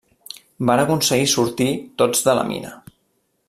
[0.69, 1.69] Van aconseguir sortir
[2.03, 2.73] tots de la mina.